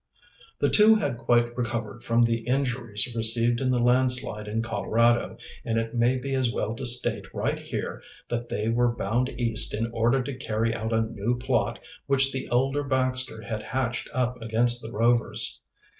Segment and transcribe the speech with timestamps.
[0.57, 5.77] The two had quite recovered from the injuries received in the landslide in Colorado, and
[5.77, 9.91] it may be as well to state right here that they were bound East in
[9.91, 11.77] order to carry out a new plot
[12.07, 15.61] which the elder Baxter had hatched up against the Rovers.